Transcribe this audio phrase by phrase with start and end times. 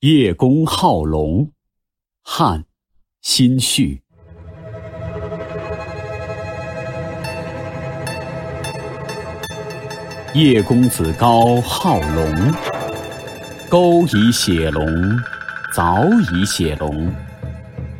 [0.00, 1.46] 叶公好龙，
[2.22, 2.64] 汉，
[3.20, 4.00] 辛绪。
[10.32, 12.54] 叶公子高好龙，
[13.68, 14.86] 钩以写龙，
[15.74, 17.12] 凿以写龙，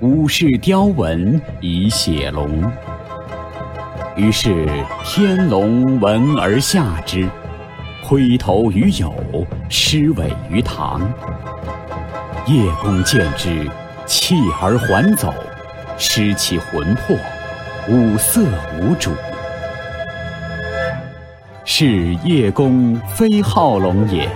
[0.00, 2.62] 武士雕纹以写龙。
[4.16, 4.66] 于是
[5.04, 7.28] 天龙闻而下之，
[8.02, 9.14] 挥头于友，
[9.68, 11.02] 狮尾于堂。
[12.50, 13.64] 叶公见之，
[14.06, 15.32] 弃而还走，
[15.96, 17.16] 失其魂魄，
[17.88, 18.42] 五色
[18.76, 19.12] 无主。
[21.64, 24.28] 是叶公非好龙也，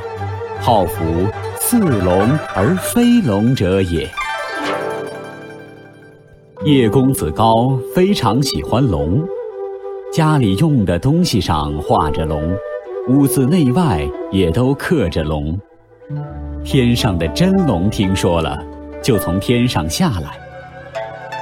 [0.60, 1.26] 好夫
[1.58, 4.08] 似龙而非龙者也。
[6.64, 9.24] 叶公子高非常喜欢龙，
[10.12, 12.56] 家里用的东西上画着龙，
[13.08, 15.58] 屋子内外也都刻着龙。
[16.64, 18.58] 天上的真龙听说了，
[19.02, 20.38] 就从天上下来。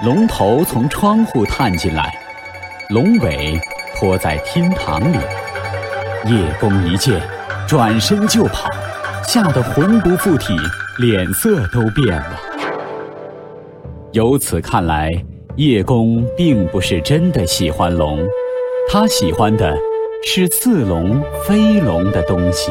[0.05, 2.13] 龙头从窗户探进来，
[2.91, 3.61] 龙尾
[3.97, 5.17] 拖在厅堂里。
[6.27, 7.21] 叶公一见，
[7.67, 8.69] 转身就跑，
[9.25, 10.55] 吓得魂不附体，
[10.99, 12.39] 脸色都变了。
[14.13, 15.09] 由此看来，
[15.57, 18.19] 叶公并不是真的喜欢龙，
[18.89, 19.77] 他喜欢的
[20.25, 22.71] 是似龙非龙的东西。